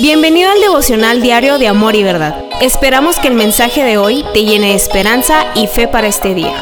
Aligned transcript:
Bienvenido 0.00 0.50
al 0.50 0.62
devocional 0.62 1.20
diario 1.20 1.58
de 1.58 1.68
Amor 1.68 1.94
y 1.94 2.02
Verdad. 2.02 2.34
Esperamos 2.62 3.16
que 3.18 3.28
el 3.28 3.34
mensaje 3.34 3.84
de 3.84 3.98
hoy 3.98 4.24
te 4.32 4.44
llene 4.44 4.68
de 4.68 4.74
esperanza 4.74 5.44
y 5.54 5.66
fe 5.66 5.88
para 5.88 6.06
este 6.06 6.34
día. 6.34 6.54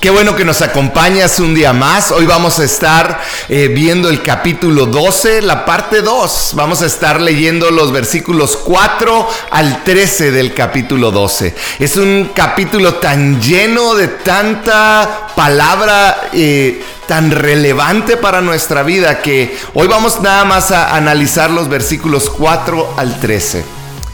Qué 0.00 0.10
bueno 0.10 0.36
que 0.36 0.44
nos 0.44 0.62
acompañas 0.62 1.40
un 1.40 1.52
día 1.52 1.72
más. 1.72 2.12
Hoy 2.12 2.26
vamos 2.26 2.60
a 2.60 2.64
estar 2.64 3.20
eh, 3.48 3.66
viendo 3.74 4.08
el 4.08 4.22
capítulo 4.22 4.86
12, 4.86 5.42
la 5.42 5.64
parte 5.64 6.00
2. 6.00 6.52
Vamos 6.54 6.80
a 6.82 6.86
estar 6.86 7.20
leyendo 7.20 7.72
los 7.72 7.90
versículos 7.90 8.56
4 8.56 9.28
al 9.50 9.82
13 9.82 10.30
del 10.30 10.54
capítulo 10.54 11.10
12. 11.10 11.56
Es 11.80 11.96
un 11.96 12.30
capítulo 12.32 12.94
tan 12.94 13.42
lleno 13.42 13.96
de 13.96 14.06
tanta 14.06 15.26
palabra. 15.34 16.28
Eh, 16.32 16.80
tan 17.10 17.32
relevante 17.32 18.16
para 18.16 18.40
nuestra 18.40 18.84
vida 18.84 19.20
que 19.20 19.58
hoy 19.74 19.88
vamos 19.88 20.22
nada 20.22 20.44
más 20.44 20.70
a 20.70 20.94
analizar 20.94 21.50
los 21.50 21.68
versículos 21.68 22.30
4 22.30 22.94
al 22.96 23.18
13. 23.18 23.64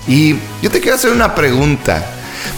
Y 0.09 0.37
yo 0.63 0.71
te 0.71 0.81
quiero 0.81 0.97
hacer 0.97 1.13
una 1.13 1.35
pregunta. 1.35 2.07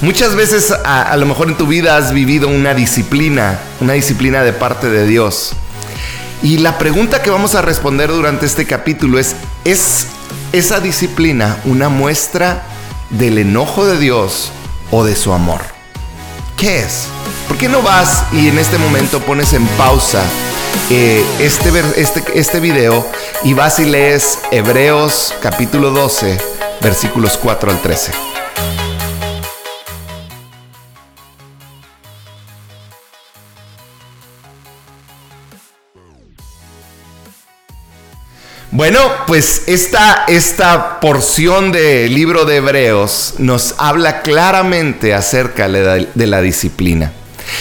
Muchas 0.00 0.36
veces 0.36 0.70
a, 0.70 1.16
lo 1.16 1.27
mejor 1.27 1.48
en 1.48 1.56
tu 1.56 1.66
vida 1.66 1.96
has 1.96 2.12
vivido 2.12 2.46
una 2.46 2.72
disciplina, 2.72 3.58
una 3.80 3.94
disciplina 3.94 4.44
de 4.44 4.52
parte 4.52 4.88
de 4.88 5.08
Dios. 5.08 5.54
Y 6.41 6.58
la 6.58 6.78
pregunta 6.78 7.20
que 7.20 7.30
vamos 7.30 7.56
a 7.56 7.62
responder 7.62 8.08
durante 8.08 8.46
este 8.46 8.64
capítulo 8.64 9.18
es, 9.18 9.34
¿es 9.64 10.06
esa 10.52 10.78
disciplina 10.78 11.56
una 11.64 11.88
muestra 11.88 12.62
del 13.10 13.38
enojo 13.38 13.86
de 13.86 13.98
Dios 13.98 14.52
o 14.92 15.05
de 15.05 15.16
su 15.16 15.32
amor? 15.32 15.77
¿Qué 16.58 16.80
es? 16.80 17.06
¿Por 17.46 17.56
qué 17.56 17.68
no 17.68 17.82
vas 17.82 18.24
y 18.32 18.48
en 18.48 18.58
este 18.58 18.78
momento 18.78 19.20
pones 19.20 19.52
en 19.52 19.64
pausa 19.78 20.24
eh, 20.90 21.24
este, 21.38 21.70
este, 21.96 22.24
este 22.34 22.58
video 22.58 23.06
y 23.44 23.54
vas 23.54 23.78
y 23.78 23.84
lees 23.84 24.40
Hebreos 24.50 25.34
capítulo 25.40 25.92
12, 25.92 26.36
versículos 26.80 27.38
4 27.40 27.70
al 27.70 27.80
13? 27.80 28.10
Bueno, 38.70 39.00
pues 39.27 39.62
esta, 39.66 40.24
esta 40.28 41.00
porción 41.00 41.72
del 41.72 42.12
libro 42.14 42.44
de 42.44 42.56
Hebreos 42.56 43.34
nos 43.38 43.74
habla 43.78 44.20
claramente 44.20 45.14
acerca 45.14 45.69
de 45.69 46.27
la 46.27 46.41
disciplina. 46.42 47.12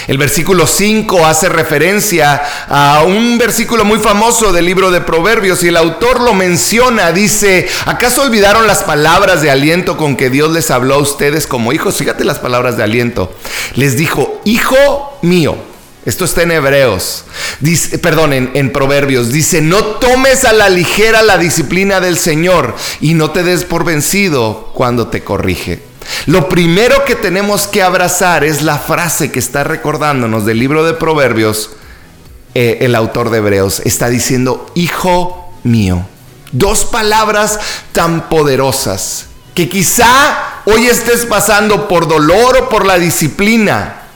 El 0.09 0.17
versículo 0.17 0.67
5 0.67 1.25
hace 1.25 1.47
referencia 1.47 2.41
a 2.67 3.03
un 3.05 3.37
versículo 3.37 3.85
muy 3.85 3.99
famoso 3.99 4.51
del 4.51 4.65
libro 4.65 4.91
de 4.91 4.99
Proverbios 4.99 5.63
y 5.63 5.69
el 5.69 5.77
autor 5.77 6.19
lo 6.19 6.33
menciona, 6.33 7.13
dice, 7.13 7.69
¿acaso 7.85 8.23
olvidaron 8.23 8.67
las 8.67 8.83
palabras 8.83 9.41
de 9.41 9.49
aliento 9.49 9.95
con 9.95 10.17
que 10.17 10.29
Dios 10.29 10.51
les 10.51 10.71
habló 10.71 10.95
a 10.95 10.99
ustedes 10.99 11.47
como 11.47 11.71
hijos? 11.71 11.95
Fíjate 11.95 12.25
las 12.25 12.39
palabras 12.39 12.75
de 12.75 12.83
aliento. 12.83 13.33
Les 13.75 13.95
dijo, 13.95 14.41
hijo 14.43 15.17
mío. 15.21 15.57
Esto 16.07 16.23
está 16.23 16.43
en 16.43 16.51
Hebreos, 16.51 17.25
dice, 17.59 17.99
perdón, 17.99 18.31
en, 18.31 18.71
Proverbios. 18.71 19.29
Dice, 19.29 19.59
no 19.59 19.83
tomes 19.83 20.45
a 20.45 20.53
la 20.53 20.69
ligera 20.69 21.21
la 21.21 21.37
disciplina 21.37 21.99
del 21.99 22.17
Señor 22.17 22.77
y 23.01 23.13
no 23.13 23.31
te 23.31 23.43
des 23.43 23.65
por 23.65 23.83
vencido 23.83 24.71
cuando 24.73 25.07
te 25.09 25.25
corrige. 25.25 25.83
Lo 26.25 26.47
primero 26.47 27.03
que 27.03 27.15
tenemos 27.15 27.67
que 27.67 27.83
abrazar 27.83 28.45
es 28.45 28.61
la 28.61 28.79
frase 28.79 29.33
que 29.33 29.39
está 29.39 29.65
recordándonos 29.65 30.45
del 30.45 30.59
libro 30.59 30.85
de 30.85 30.93
Proverbios, 30.93 31.71
eh, 32.55 32.77
el 32.79 32.95
autor 32.95 33.29
de 33.29 33.39
Hebreos. 33.39 33.81
Está 33.83 34.07
diciendo, 34.07 34.65
hijo 34.75 35.53
mío. 35.63 36.07
Dos 36.53 36.85
palabras 36.85 37.59
tan 37.91 38.29
poderosas 38.29 39.25
que 39.53 39.67
quizá 39.67 40.61
hoy 40.63 40.87
estés 40.87 41.25
pasando 41.25 41.89
por 41.89 42.07
dolor 42.07 42.55
o 42.55 42.69
por 42.69 42.85
la 42.85 42.97
disciplina 42.97 44.06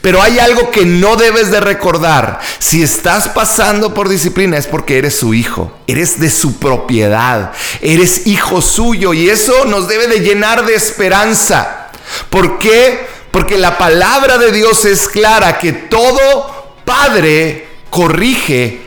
pero 0.00 0.22
hay 0.22 0.38
algo 0.38 0.70
que 0.70 0.84
no 0.84 1.16
debes 1.16 1.50
de 1.50 1.60
recordar. 1.60 2.40
Si 2.58 2.82
estás 2.82 3.28
pasando 3.28 3.94
por 3.94 4.08
disciplina 4.08 4.56
es 4.56 4.66
porque 4.66 4.98
eres 4.98 5.18
su 5.18 5.34
hijo, 5.34 5.72
eres 5.86 6.20
de 6.20 6.30
su 6.30 6.58
propiedad, 6.58 7.52
eres 7.80 8.26
hijo 8.26 8.60
suyo 8.62 9.14
y 9.14 9.28
eso 9.28 9.64
nos 9.64 9.88
debe 9.88 10.06
de 10.06 10.20
llenar 10.20 10.64
de 10.66 10.74
esperanza. 10.74 11.88
¿Por 12.28 12.58
qué? 12.58 13.06
Porque 13.30 13.58
la 13.58 13.78
palabra 13.78 14.38
de 14.38 14.52
Dios 14.52 14.84
es 14.84 15.08
clara 15.08 15.58
que 15.58 15.72
todo 15.72 16.74
padre 16.84 17.68
corrige 17.90 18.80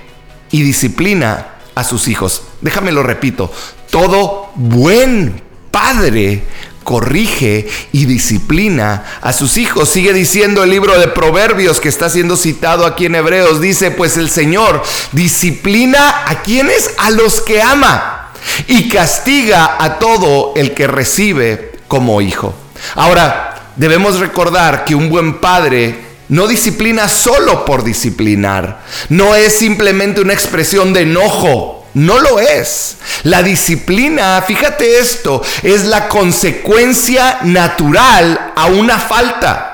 y 0.52 0.62
disciplina 0.62 1.48
a 1.76 1.84
sus 1.84 2.08
hijos. 2.08 2.44
Déjame 2.62 2.92
lo 2.92 3.03
repito, 3.03 3.52
todo 3.90 4.52
buen 4.56 5.42
padre 5.72 6.44
corrige 6.84 7.68
y 7.92 8.06
disciplina 8.06 9.04
a 9.22 9.34
sus 9.34 9.58
hijos. 9.58 9.90
Sigue 9.90 10.14
diciendo 10.14 10.64
el 10.64 10.70
libro 10.70 11.00
de 11.00 11.08
Proverbios 11.08 11.80
que 11.80 11.90
está 11.90 12.10
siendo 12.10 12.38
citado 12.38 12.86
aquí 12.86 13.06
en 13.06 13.16
Hebreos. 13.16 13.62
Dice, 13.62 13.92
pues 13.92 14.18
el 14.18 14.30
Señor 14.30 14.84
disciplina 15.12 16.24
a 16.28 16.42
quienes, 16.42 16.92
a 16.98 17.10
los 17.10 17.42
que 17.42 17.62
ama, 17.62 18.32
y 18.68 18.90
castiga 18.90 19.78
a 19.80 20.00
todo 20.00 20.54
el 20.56 20.74
que 20.74 20.88
recibe 20.88 21.80
como 21.88 22.22
hijo. 22.22 22.54
Ahora, 22.96 23.62
debemos 23.76 24.20
recordar 24.20 24.86
que 24.86 24.96
un 24.96 25.10
buen 25.10 25.40
padre 25.40 26.14
no 26.30 26.48
disciplina 26.48 27.08
solo 27.08 27.66
por 27.66 27.84
disciplinar. 27.84 28.82
No 29.10 29.36
es 29.36 29.58
simplemente 29.58 30.22
una 30.22 30.34
expresión 30.34 30.94
de 30.94 31.02
enojo 31.02 31.83
no 31.94 32.20
lo 32.20 32.40
es. 32.40 32.98
La 33.24 33.44
disciplina, 33.44 34.44
fíjate 34.46 35.00
esto, 35.00 35.42
es 35.62 35.86
la 35.86 36.09
consecuencia 36.09 37.40
natural 37.44 38.54
a 38.56 38.66
una 38.66 39.00
falta. 39.00 39.70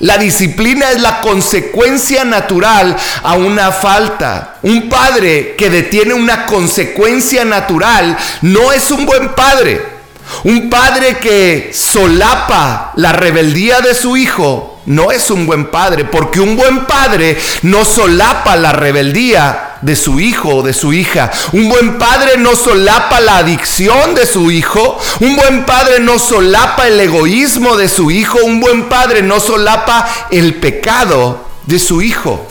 La 0.00 0.18
disciplina 0.18 0.90
es 0.90 1.00
la 1.00 1.20
consecuencia 1.22 2.24
natural 2.24 2.94
a 3.22 3.34
una 3.34 3.72
falta. 3.72 4.56
Un 4.62 4.90
padre 4.90 5.54
que 5.56 5.70
detiene 5.70 6.12
una 6.12 6.44
consecuencia 6.44 7.44
natural 7.46 8.16
no 8.42 8.72
es 8.72 8.90
un 8.90 9.06
buen 9.06 9.34
padre. 9.34 9.96
Un 10.44 10.68
padre 10.68 11.18
que 11.18 11.70
solapa 11.72 12.92
la 12.96 13.12
rebeldía 13.12 13.80
de 13.80 13.94
su 13.94 14.16
hijo 14.16 14.80
no 14.86 15.10
es 15.10 15.30
un 15.30 15.46
buen 15.46 15.70
padre, 15.70 16.04
porque 16.04 16.40
un 16.40 16.56
buen 16.56 16.84
padre 16.84 17.38
no 17.62 17.84
solapa 17.84 18.54
la 18.56 18.72
rebeldía 18.72 19.65
de 19.82 19.96
su 19.96 20.20
hijo 20.20 20.56
o 20.56 20.62
de 20.62 20.72
su 20.72 20.92
hija. 20.92 21.30
Un 21.52 21.68
buen 21.68 21.98
padre 21.98 22.38
no 22.38 22.54
solapa 22.54 23.20
la 23.20 23.38
adicción 23.38 24.14
de 24.14 24.26
su 24.26 24.50
hijo. 24.50 24.98
Un 25.20 25.36
buen 25.36 25.64
padre 25.64 26.00
no 26.00 26.18
solapa 26.18 26.88
el 26.88 27.00
egoísmo 27.00 27.76
de 27.76 27.88
su 27.88 28.10
hijo. 28.10 28.38
Un 28.44 28.60
buen 28.60 28.88
padre 28.88 29.22
no 29.22 29.40
solapa 29.40 30.08
el 30.30 30.54
pecado 30.56 31.44
de 31.66 31.78
su 31.78 32.02
hijo. 32.02 32.46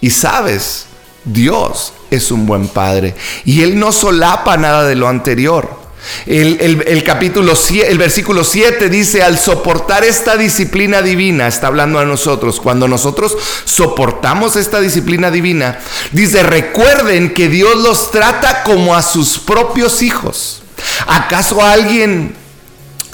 Y 0.00 0.10
sabes, 0.10 0.86
Dios 1.24 1.92
es 2.10 2.30
un 2.30 2.46
buen 2.46 2.68
padre 2.68 3.14
y 3.44 3.62
Él 3.62 3.78
no 3.78 3.92
solapa 3.92 4.56
nada 4.56 4.84
de 4.84 4.96
lo 4.96 5.08
anterior. 5.08 5.79
El, 6.26 7.02
capítulo, 7.04 7.52
el 7.86 7.98
versículo 7.98 8.44
7 8.44 8.88
dice, 8.88 9.22
al 9.22 9.38
soportar 9.38 10.04
esta 10.04 10.36
disciplina 10.36 11.02
divina, 11.02 11.46
está 11.46 11.68
hablando 11.68 11.98
a 11.98 12.04
nosotros, 12.04 12.60
cuando 12.60 12.88
nosotros 12.88 13.36
soportamos 13.64 14.56
esta 14.56 14.80
disciplina 14.80 15.30
divina, 15.30 15.78
dice, 16.12 16.42
recuerden 16.42 17.34
que 17.34 17.48
Dios 17.48 17.76
los 17.76 18.10
trata 18.10 18.62
como 18.62 18.94
a 18.94 19.02
sus 19.02 19.38
propios 19.38 20.02
hijos. 20.02 20.62
¿Acaso 21.06 21.62
alguien 21.62 22.34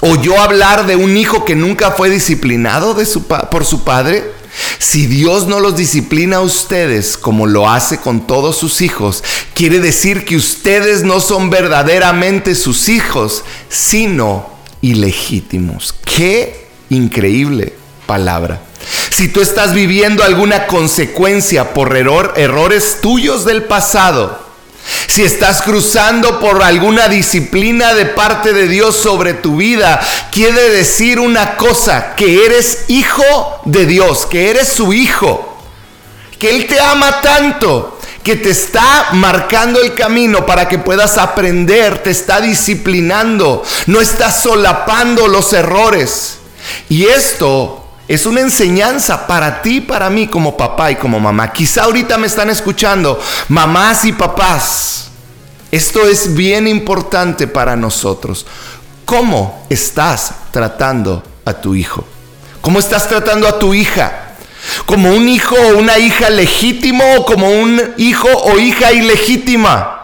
oyó 0.01 0.39
hablar 0.39 0.85
de 0.85 0.95
un 0.95 1.17
hijo 1.17 1.45
que 1.45 1.55
nunca 1.55 1.91
fue 1.91 2.09
disciplinado 2.09 2.93
de 2.93 3.05
su, 3.05 3.23
por 3.25 3.65
su 3.65 3.83
padre? 3.83 4.31
Si 4.79 5.05
Dios 5.05 5.47
no 5.47 5.59
los 5.59 5.75
disciplina 5.75 6.37
a 6.37 6.41
ustedes 6.41 7.17
como 7.17 7.45
lo 7.45 7.69
hace 7.69 7.99
con 7.99 8.25
todos 8.25 8.57
sus 8.57 8.81
hijos, 8.81 9.23
quiere 9.53 9.79
decir 9.79 10.25
que 10.25 10.35
ustedes 10.35 11.03
no 11.03 11.19
son 11.19 11.49
verdaderamente 11.49 12.55
sus 12.55 12.89
hijos, 12.89 13.43
sino 13.69 14.49
ilegítimos. 14.81 15.93
Qué 16.03 16.67
increíble 16.89 17.73
palabra. 18.05 18.61
Si 19.11 19.27
tú 19.27 19.41
estás 19.41 19.73
viviendo 19.73 20.23
alguna 20.23 20.67
consecuencia 20.67 21.73
por 21.73 21.95
error, 21.95 22.33
errores 22.37 22.99
tuyos 23.01 23.45
del 23.45 23.63
pasado, 23.63 24.46
si 25.07 25.23
estás 25.23 25.61
cruzando 25.61 26.39
por 26.39 26.61
alguna 26.61 27.07
disciplina 27.07 27.93
de 27.93 28.05
parte 28.05 28.53
de 28.53 28.67
Dios 28.67 28.95
sobre 28.95 29.33
tu 29.33 29.57
vida, 29.57 29.99
quiere 30.31 30.69
decir 30.69 31.19
una 31.19 31.57
cosa, 31.57 32.13
que 32.15 32.45
eres 32.45 32.85
hijo 32.87 33.61
de 33.65 33.85
Dios, 33.85 34.25
que 34.25 34.49
eres 34.49 34.67
su 34.67 34.93
hijo, 34.93 35.57
que 36.37 36.55
Él 36.55 36.67
te 36.67 36.79
ama 36.79 37.21
tanto, 37.21 37.97
que 38.23 38.35
te 38.35 38.49
está 38.49 39.09
marcando 39.13 39.81
el 39.81 39.95
camino 39.95 40.45
para 40.45 40.67
que 40.67 40.77
puedas 40.77 41.17
aprender, 41.17 42.03
te 42.03 42.11
está 42.11 42.41
disciplinando, 42.41 43.63
no 43.85 44.01
está 44.01 44.31
solapando 44.31 45.27
los 45.27 45.53
errores. 45.53 46.39
Y 46.89 47.05
esto 47.05 47.86
es 48.07 48.25
una 48.25 48.39
enseñanza 48.41 49.27
para 49.27 49.61
ti, 49.61 49.81
para 49.81 50.09
mí 50.09 50.27
como 50.27 50.55
papá 50.55 50.91
y 50.91 50.95
como 50.95 51.19
mamá. 51.19 51.51
Quizá 51.51 51.83
ahorita 51.83 52.17
me 52.17 52.27
están 52.27 52.49
escuchando 52.49 53.19
mamás 53.49 54.05
y 54.05 54.13
papás 54.13 55.09
Esto 55.69 56.07
es 56.07 56.33
bien 56.33 56.67
importante 56.67 57.47
para 57.47 57.75
nosotros. 57.75 58.45
¿Cómo 59.03 59.65
estás 59.69 60.31
tratando 60.51 61.21
a 61.43 61.53
tu 61.53 61.75
hijo? 61.75 62.05
¿Cómo 62.61 62.79
estás 62.79 63.09
tratando 63.09 63.47
a 63.47 63.59
tu 63.59 63.73
hija? 63.73 64.35
¿Como 64.85 65.11
un 65.11 65.27
hijo 65.27 65.55
o 65.55 65.77
una 65.77 65.97
hija 65.97 66.29
legítimo 66.29 67.03
o 67.17 67.25
como 67.25 67.49
un 67.49 67.81
hijo 67.97 68.29
o 68.29 68.57
hija 68.57 68.93
ilegítima? 68.93 69.96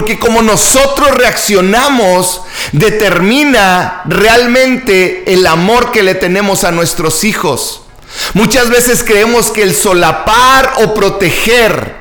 Porque 0.00 0.18
como 0.18 0.40
nosotros 0.40 1.10
reaccionamos 1.10 2.40
determina 2.72 4.00
realmente 4.06 5.30
el 5.30 5.46
amor 5.46 5.92
que 5.92 6.02
le 6.02 6.14
tenemos 6.14 6.64
a 6.64 6.72
nuestros 6.72 7.22
hijos. 7.22 7.82
Muchas 8.32 8.70
veces 8.70 9.04
creemos 9.04 9.50
que 9.50 9.62
el 9.62 9.74
solapar 9.74 10.72
o 10.76 10.94
proteger 10.94 11.96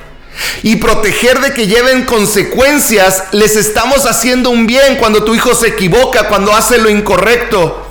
y 0.63 0.77
proteger 0.77 1.41
de 1.41 1.53
que 1.53 1.67
lleven 1.67 2.05
consecuencias, 2.05 3.25
les 3.33 3.57
estamos 3.57 4.05
haciendo 4.05 4.49
un 4.49 4.65
bien 4.65 4.95
cuando 4.95 5.25
tu 5.25 5.35
hijo 5.35 5.53
se 5.53 5.67
equivoca, 5.67 6.29
cuando 6.29 6.55
hace 6.55 6.77
lo 6.77 6.89
incorrecto. 6.89 7.85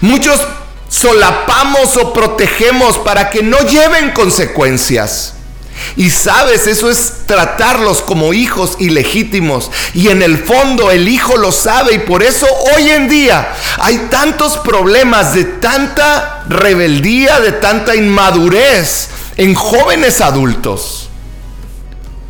Muchos 0.00 0.40
solapamos 0.88 1.96
o 1.98 2.12
protegemos 2.12 2.98
para 2.98 3.30
que 3.30 3.44
no 3.44 3.60
lleven 3.60 4.10
consecuencias. 4.10 5.34
Y 5.96 6.10
sabes, 6.10 6.66
eso 6.66 6.90
es 6.90 7.12
tratarlos 7.26 8.02
como 8.02 8.32
hijos 8.32 8.76
ilegítimos. 8.78 9.70
Y 9.94 10.08
en 10.08 10.22
el 10.22 10.38
fondo 10.38 10.90
el 10.90 11.08
hijo 11.08 11.36
lo 11.36 11.52
sabe 11.52 11.94
y 11.94 11.98
por 12.00 12.22
eso 12.22 12.46
hoy 12.76 12.90
en 12.90 13.08
día 13.08 13.52
hay 13.78 14.08
tantos 14.10 14.58
problemas 14.58 15.34
de 15.34 15.44
tanta 15.44 16.44
rebeldía, 16.48 17.40
de 17.40 17.52
tanta 17.52 17.94
inmadurez 17.94 19.08
en 19.36 19.54
jóvenes 19.54 20.20
adultos. 20.20 21.08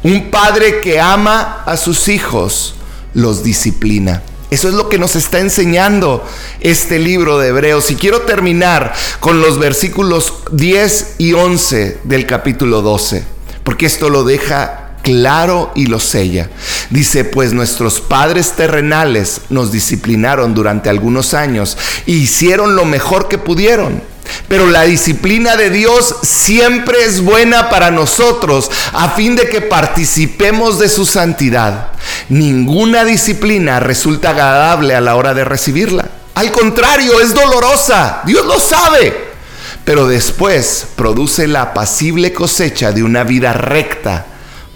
Un 0.02 0.30
padre 0.30 0.80
que 0.80 1.00
ama 1.00 1.62
a 1.64 1.76
sus 1.76 2.08
hijos 2.08 2.74
los 3.14 3.44
disciplina. 3.44 4.22
Eso 4.52 4.68
es 4.68 4.74
lo 4.74 4.90
que 4.90 4.98
nos 4.98 5.16
está 5.16 5.38
enseñando 5.38 6.28
este 6.60 6.98
libro 6.98 7.38
de 7.38 7.48
Hebreos. 7.48 7.90
Y 7.90 7.96
quiero 7.96 8.20
terminar 8.22 8.92
con 9.18 9.40
los 9.40 9.58
versículos 9.58 10.34
10 10.50 11.14
y 11.16 11.32
11 11.32 12.00
del 12.04 12.26
capítulo 12.26 12.82
12, 12.82 13.24
porque 13.64 13.86
esto 13.86 14.08
lo 14.10 14.24
deja 14.24 14.82
claro 15.02 15.72
y 15.74 15.86
lo 15.86 16.00
sella. 16.00 16.48
Dice, 16.90 17.24
pues 17.24 17.52
nuestros 17.52 18.00
padres 18.00 18.52
terrenales 18.52 19.42
nos 19.50 19.72
disciplinaron 19.72 20.54
durante 20.54 20.88
algunos 20.88 21.34
años 21.34 21.76
y 22.06 22.14
hicieron 22.14 22.76
lo 22.76 22.84
mejor 22.84 23.28
que 23.28 23.38
pudieron. 23.38 24.02
Pero 24.48 24.66
la 24.66 24.82
disciplina 24.82 25.56
de 25.56 25.70
Dios 25.70 26.16
siempre 26.22 27.04
es 27.04 27.22
buena 27.22 27.68
para 27.68 27.90
nosotros 27.90 28.70
a 28.92 29.10
fin 29.10 29.34
de 29.36 29.48
que 29.48 29.60
participemos 29.60 30.78
de 30.78 30.88
su 30.88 31.04
santidad. 31.04 31.88
Ninguna 32.28 33.04
disciplina 33.04 33.80
resulta 33.80 34.30
agradable 34.30 34.94
a 34.94 35.00
la 35.00 35.16
hora 35.16 35.34
de 35.34 35.44
recibirla. 35.44 36.08
Al 36.34 36.50
contrario, 36.50 37.20
es 37.20 37.34
dolorosa. 37.34 38.22
Dios 38.24 38.46
lo 38.46 38.58
sabe. 38.58 39.31
Pero 39.84 40.06
después 40.06 40.86
produce 40.96 41.46
la 41.48 41.62
apacible 41.62 42.32
cosecha 42.32 42.92
de 42.92 43.02
una 43.02 43.24
vida 43.24 43.52
recta 43.52 44.26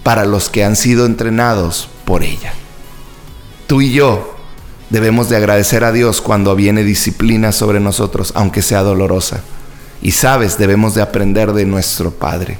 para 0.03 0.25
los 0.25 0.49
que 0.49 0.63
han 0.63 0.75
sido 0.75 1.05
entrenados 1.05 1.89
por 2.05 2.23
ella. 2.23 2.53
Tú 3.67 3.81
y 3.81 3.91
yo 3.91 4.37
Debemos 4.89 5.27
de 5.27 5.35
agradecer 5.35 5.83
a 5.83 5.91
Dios 5.91 6.21
cuando 6.21 6.55
viene 6.55 6.83
disciplina 6.83 7.51
sobre 7.51 7.81
nosotros, 7.81 8.31
aunque 8.35 8.61
sea 8.61 8.83
dolorosa. 8.83 9.41
Y 10.01 10.11
sabes, 10.11 10.57
debemos 10.57 10.95
de 10.95 11.01
aprender 11.01 11.51
de 11.51 11.65
nuestro 11.65 12.11
Padre. 12.11 12.57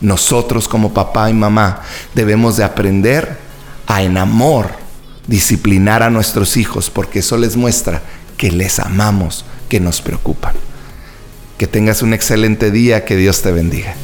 Nosotros 0.00 0.66
como 0.66 0.92
papá 0.92 1.30
y 1.30 1.34
mamá 1.34 1.82
debemos 2.14 2.56
de 2.56 2.64
aprender 2.64 3.38
a 3.86 4.02
en 4.02 4.18
amor 4.18 4.70
disciplinar 5.28 6.02
a 6.02 6.10
nuestros 6.10 6.56
hijos 6.56 6.90
porque 6.90 7.20
eso 7.20 7.36
les 7.36 7.54
muestra 7.56 8.02
que 8.36 8.50
les 8.50 8.80
amamos, 8.80 9.44
que 9.68 9.78
nos 9.78 10.00
preocupan. 10.00 10.54
Que 11.62 11.68
tengas 11.68 12.02
un 12.02 12.12
excelente 12.12 12.72
día, 12.72 13.04
que 13.04 13.14
Dios 13.14 13.40
te 13.42 13.52
bendiga. 13.52 13.94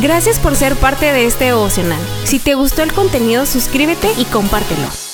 Gracias 0.00 0.38
por 0.38 0.54
ser 0.54 0.76
parte 0.76 1.06
de 1.06 1.26
este 1.26 1.46
devocional. 1.46 1.98
Si 2.22 2.38
te 2.38 2.54
gustó 2.54 2.84
el 2.84 2.92
contenido, 2.92 3.44
suscríbete 3.44 4.06
y 4.16 4.26
compártelo. 4.26 5.07